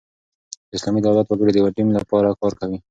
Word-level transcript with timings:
د 0.69 0.71
اسلامي 0.77 1.01
دولت 1.03 1.27
وګړي 1.27 1.51
د 1.53 1.57
یوه 1.61 1.71
ټیم 1.75 1.87
له 1.95 2.01
پاره 2.09 2.31
کار 2.39 2.53
کوي. 2.59 2.77